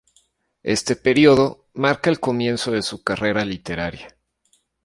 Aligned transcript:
Este 0.63 0.95
período 0.95 1.67
marca 1.75 2.09
el 2.09 2.19
comienzo 2.19 2.71
de 2.71 2.81
su 2.81 3.03
carrera 3.03 3.45
literaria. 3.45 4.17